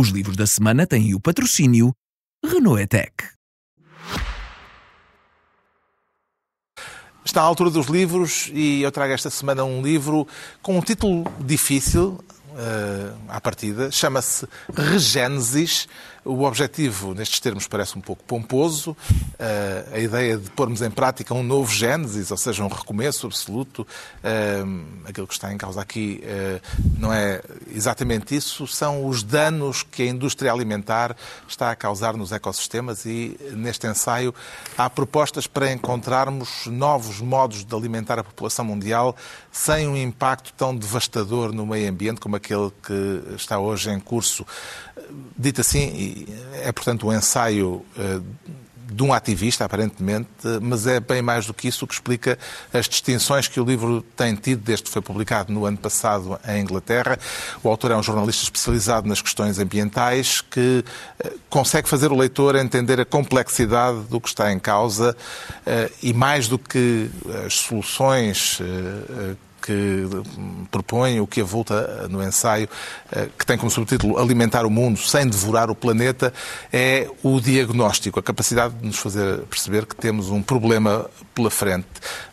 [0.00, 1.94] Os livros da semana têm o patrocínio
[2.42, 3.12] Renault Etec.
[7.22, 10.26] Está à altura dos livros e eu trago esta semana um livro
[10.62, 12.18] com um título difícil,
[12.60, 15.88] uh, à partida, chama-se Regênesis,
[16.24, 18.94] o objetivo, nestes termos, parece um pouco pomposo.
[19.38, 23.86] Eh, a ideia de pormos em prática um novo Gênesis, ou seja, um recomeço absoluto.
[24.22, 24.62] Eh,
[25.06, 26.60] aquilo que está em causa aqui eh,
[26.98, 27.40] não é
[27.74, 31.16] exatamente isso, são os danos que a indústria alimentar
[31.48, 34.34] está a causar nos ecossistemas e neste ensaio
[34.76, 39.16] há propostas para encontrarmos novos modos de alimentar a população mundial
[39.50, 42.49] sem um impacto tão devastador no meio ambiente como aquele
[42.82, 44.46] que está hoje em curso.
[45.36, 46.26] Dito assim,
[46.62, 48.20] é portanto um ensaio eh,
[48.90, 50.28] de um ativista, aparentemente,
[50.60, 52.38] mas é bem mais do que isso que explica
[52.72, 56.60] as distinções que o livro tem tido desde que foi publicado no ano passado em
[56.60, 57.18] Inglaterra.
[57.62, 60.84] O autor é um jornalista especializado nas questões ambientais que
[61.20, 65.16] eh, consegue fazer o leitor entender a complexidade do que está em causa
[65.64, 67.08] eh, e mais do que
[67.46, 68.60] as soluções
[69.60, 70.08] que
[70.70, 72.68] propõe, o que avulta no ensaio,
[73.12, 76.32] eh, que tem como subtítulo Alimentar o Mundo sem devorar o planeta,
[76.72, 81.86] é o diagnóstico, a capacidade de nos fazer perceber que temos um problema pela frente.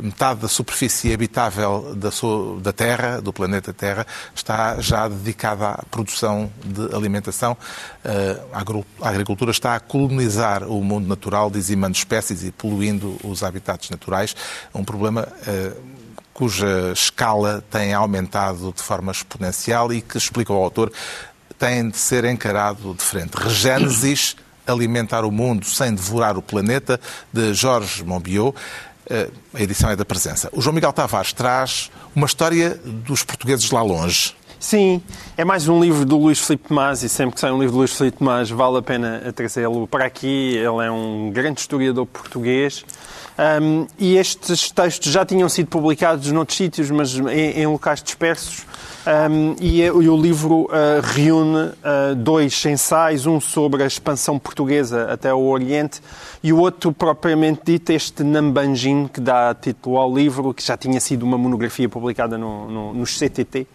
[0.00, 5.82] Metade da superfície habitável da, sua, da Terra, do planeta Terra, está já dedicada à
[5.90, 7.56] produção de alimentação.
[8.04, 13.90] Eh, a agricultura está a colonizar o mundo natural, dizimando espécies e poluindo os habitats
[13.90, 14.36] naturais.
[14.74, 15.72] Um problema eh,
[16.38, 20.92] cuja escala tem aumentado de forma exponencial e que, explica o autor,
[21.58, 23.32] tem de ser encarado de frente.
[23.34, 27.00] Regênesis, alimentar o mundo sem devorar o planeta,
[27.32, 28.56] de Jorge Monbiot.
[29.10, 30.48] Eh, a edição é da presença.
[30.52, 34.32] O João Miguel Tavares traz uma história dos portugueses lá longe.
[34.60, 35.00] Sim,
[35.36, 37.78] é mais um livro do Luís Filipe Tomás e sempre que sai um livro do
[37.78, 40.56] Luís Filipe Tomás vale a pena trazê-lo para aqui.
[40.56, 42.84] Ele é um grande historiador português
[43.38, 48.66] um, e estes textos já tinham sido publicados noutros sítios, mas em, em locais dispersos.
[49.30, 50.68] Um, e, e, o livro uh,
[51.14, 56.02] reúne uh, dois ensaios, um sobre a expansão portuguesa até o Oriente
[56.42, 61.00] e o outro, propriamente dito, este Nambanjin, que dá título ao livro, que já tinha
[61.00, 63.68] sido uma monografia publicada no, no, no CTT.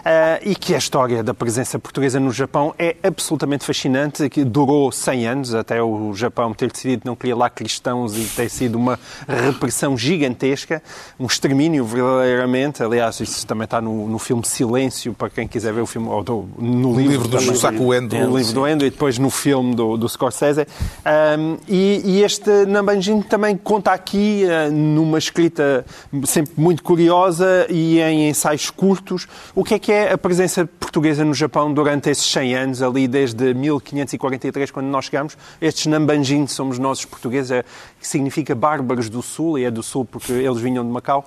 [0.00, 4.90] Uh, e que a história da presença portuguesa no Japão é absolutamente fascinante, que durou
[4.90, 8.98] 100 anos, até o Japão ter decidido não queria lá cristãos e ter sido uma
[9.26, 10.82] repressão gigantesca,
[11.18, 12.82] um extermínio verdadeiramente.
[12.82, 16.22] Aliás, isso também está no, no filme Silêncio, para quem quiser ver o filme, ou
[16.22, 18.16] do, no livro, livro do Shusaku Endo.
[18.16, 20.66] No livro do Endo e depois no filme do, do Scorsese.
[21.06, 25.84] Um, e, e, este Nambanjin também conta aqui, uh, numa escrita
[26.24, 31.24] sempre muito curiosa e em ensaios curtos, o que é que é a presença portuguesa
[31.24, 35.36] no Japão durante esses 100 anos, ali desde 1543, quando nós chegamos.
[35.60, 37.64] Estes Nambanjin somos nós os portugueses,
[37.98, 41.26] que significa bárbaros do Sul, e é do Sul porque eles vinham de Macau.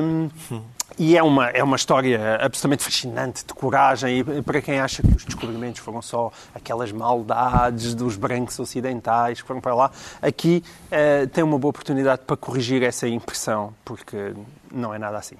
[0.00, 0.28] Um,
[0.96, 5.08] e é uma, é uma história absolutamente fascinante, de coragem, e para quem acha que
[5.08, 9.90] os descobrimentos foram só aquelas maldades dos brancos ocidentais que foram para lá,
[10.22, 14.32] aqui uh, tem uma boa oportunidade para corrigir essa impressão, porque
[14.70, 15.36] não é nada assim.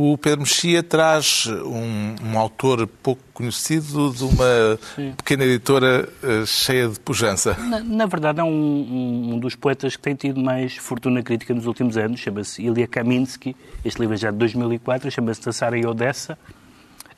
[0.00, 5.12] O Pedro Mexia traz um, um, autor pouco conhecido de uma Sim.
[5.16, 7.56] pequena editora uh, cheia de pujança.
[7.58, 11.66] Na, na verdade, é um, um, dos poetas que tem tido mais fortuna crítica nos
[11.66, 12.20] últimos anos.
[12.20, 13.56] Chama-se Ilya Kaminsky.
[13.84, 16.38] Este livro é já de 2004, chama-se Tassara e Odessa.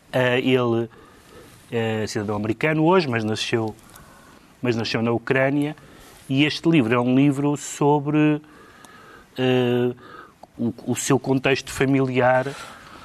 [0.09, 0.89] Uh, ele
[1.71, 3.77] é cidadão americano hoje, mas nasceu,
[4.63, 5.77] mas nasceu na Ucrânia.
[6.31, 8.41] E este livro é um livro sobre...
[9.39, 9.95] Uh,
[10.61, 12.55] o, o seu contexto familiar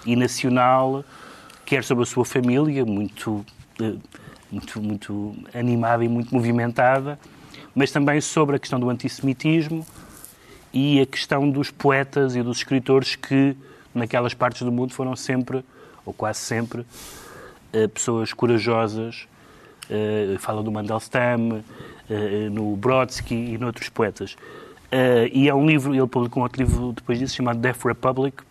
[0.06, 1.06] e nacional,
[1.66, 3.46] quer sobre a sua família, muito,
[3.82, 3.96] eh,
[4.52, 7.18] muito, muito animada e muito movimentada,
[7.74, 9.86] mas também sobre a questão do antissemitismo
[10.74, 13.56] e a questão dos poetas e dos escritores que,
[13.94, 15.64] naquelas partes do mundo, foram sempre,
[16.06, 16.86] ou quase sempre,
[17.72, 19.28] eh, pessoas corajosas.
[19.90, 21.64] Eh, fala do Mandelstam,
[22.52, 24.36] no Brodsky e noutros poetas.
[24.96, 28.42] Uh, e é um livro, ele publicou um outro livro depois disso, chamado Death Republic,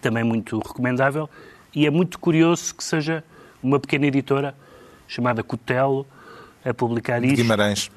[0.00, 1.28] também muito recomendável,
[1.74, 3.22] e é muito curioso que seja
[3.62, 4.54] uma pequena editora
[5.06, 6.06] chamada Cotelo
[6.64, 7.36] a publicar isto.
[7.36, 7.90] Guimarães.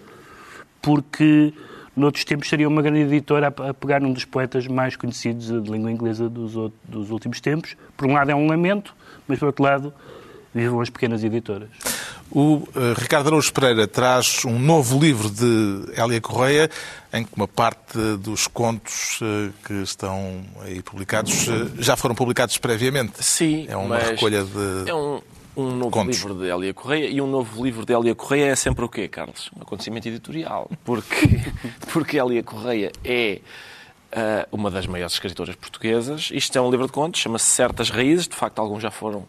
[0.81, 1.53] Porque
[1.95, 5.89] noutros tempos seria uma grande editora a, pegar um dos poetas mais conhecidos de língua
[5.89, 7.77] inglesa dos, dos últimos tempos.
[7.95, 8.93] Por um lado é um lamento,
[9.25, 9.93] mas por outro lado
[10.53, 11.69] vivam as pequenas editoras.
[12.31, 16.69] O uh, Ricardo Araújo Pereira traz um novo livro de Hélia Correia,
[17.13, 22.57] em que uma parte dos contos uh, que estão aí publicados uh, já foram publicados
[22.57, 23.23] previamente.
[23.23, 24.89] Sim, é uma recolha de.
[24.89, 25.21] É um,
[25.55, 26.17] Um novo Contos.
[26.17, 27.07] livro de Hélia Correia.
[27.07, 29.51] E um novo livro de Hélia Correia é sempre o quê, Carlos?
[29.55, 30.69] Um acontecimento editorial.
[30.83, 31.39] Porque,
[31.91, 33.39] porque Hélia Correia é
[34.15, 36.29] ah, uma das maiores escritoras portuguesas.
[36.31, 38.27] Isto é um livro de contos, chama-se Certas Raízes.
[38.27, 39.25] De facto, alguns já foram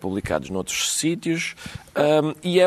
[0.00, 1.54] publicados noutros sítios.
[1.94, 2.64] Ahm, e é,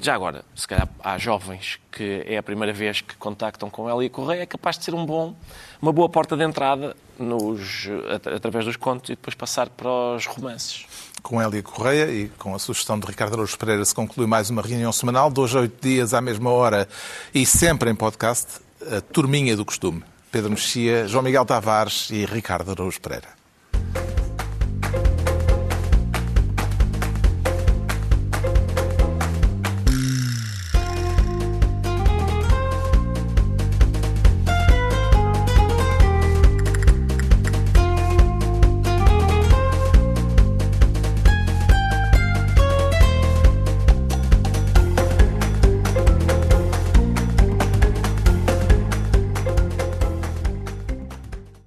[0.00, 4.08] já agora, se calhar há jovens que é a primeira vez que contactam com Hélia
[4.10, 5.34] Correia, é capaz de ser um bom,
[5.82, 10.26] uma boa porta de entrada nos, at- através dos contos e depois passar para os
[10.26, 10.86] romances.
[11.22, 14.62] Com Hélia Correia e com a sugestão de Ricardo Araújo Pereira se conclui mais uma
[14.62, 16.88] reunião semanal, dois a oito dias à mesma hora
[17.34, 18.60] e sempre em podcast,
[18.96, 20.02] a turminha do costume.
[20.32, 23.39] Pedro Mexia, João Miguel Tavares e Ricardo Araújo Pereira.